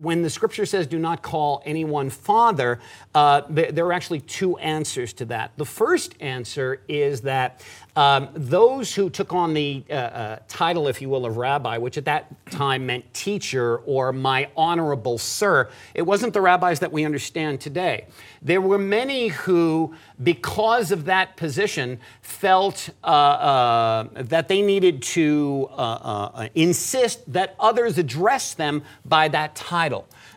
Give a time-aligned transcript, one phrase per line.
[0.00, 2.78] when the scripture says do not call anyone father,
[3.16, 5.50] uh, there are actually two answers to that.
[5.56, 7.64] The first answer is that
[7.96, 11.98] um, those who took on the uh, uh, title, if you will, of rabbi, which
[11.98, 17.04] at that time meant teacher or my honorable sir, it wasn't the rabbis that we
[17.04, 18.06] understand today.
[18.40, 25.68] There were many who, because of that position, felt uh, uh, that they needed to
[25.72, 29.87] uh, insist that others address them by that title.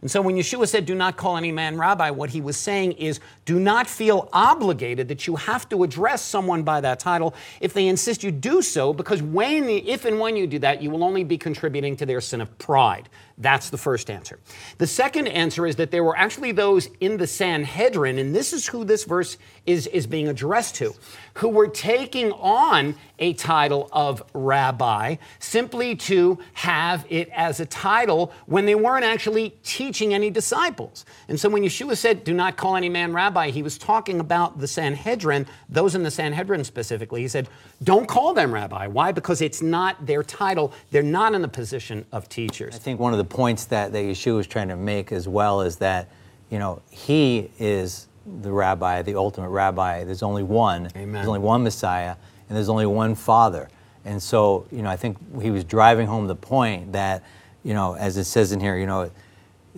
[0.02, 2.94] And so when Yeshua said, Do not call any man rabbi, what he was saying
[2.94, 7.74] is, do not feel obligated that you have to address someone by that title if
[7.74, 11.04] they insist you do so, because when, if and when you do that, you will
[11.04, 13.10] only be contributing to their sin of pride.
[13.38, 14.40] That's the first answer.
[14.78, 18.68] The second answer is that there were actually those in the Sanhedrin, and this is
[18.68, 20.94] who this verse is, is being addressed to,
[21.36, 28.32] who were taking on a title of rabbi simply to have it as a title
[28.46, 31.06] when they weren't actually teaching any disciples.
[31.28, 34.60] And so when Yeshua said, Do not call any man rabbi, he was talking about
[34.60, 37.22] the Sanhedrin, those in the Sanhedrin specifically.
[37.22, 37.50] He said,
[37.84, 38.88] Don't call them rabbi.
[38.88, 39.12] Why?
[39.12, 42.76] Because it's not their title, they're not in the position of teachers.
[42.76, 45.62] I think one of the points that, that Yeshua was trying to make as well
[45.62, 46.10] is that,
[46.50, 48.08] you know, he is
[48.42, 50.04] the rabbi, the ultimate rabbi.
[50.04, 50.90] There's only one.
[50.96, 51.14] Amen.
[51.14, 52.16] There's only one Messiah,
[52.48, 53.70] and there's only one Father.
[54.06, 57.24] And so, you know, I think he was driving home the point that,
[57.64, 59.12] you know, as it says in here, you know,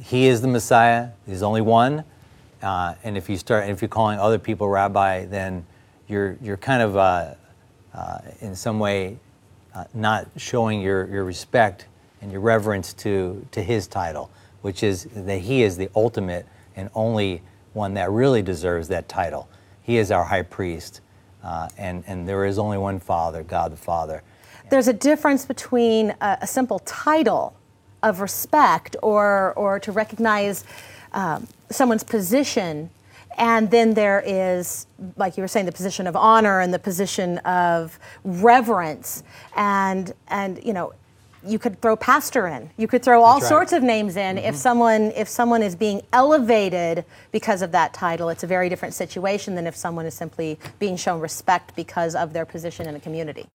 [0.02, 1.10] he is the Messiah.
[1.26, 2.04] There's only one.
[2.62, 5.66] Uh, and if you start, if you're calling other people rabbi, then
[6.08, 7.34] you're you're kind of uh,
[7.94, 9.18] uh, in some way
[9.76, 11.88] uh, not showing your your respect
[12.24, 16.90] and your reverence to, to his title, which is that he is the ultimate and
[16.96, 17.42] only
[17.74, 19.50] one that really deserves that title.
[19.82, 21.02] He is our high priest,
[21.44, 24.24] uh, and, and there is only one Father, God the Father.
[24.70, 27.56] There's a difference between a, a simple title
[28.04, 30.64] of respect or, or to recognize
[31.14, 32.90] um, someone's position
[33.38, 34.86] and then there is,
[35.18, 39.24] like you were saying, the position of honor and the position of reverence.
[39.56, 40.94] And, and you know,
[41.46, 42.70] you could throw pastor in.
[42.78, 43.48] You could throw all right.
[43.48, 44.38] sorts of names in.
[44.38, 44.46] Mm-hmm.
[44.46, 48.94] If someone if someone is being elevated because of that title, it's a very different
[48.94, 53.00] situation than if someone is simply being shown respect because of their position in a
[53.00, 53.48] community.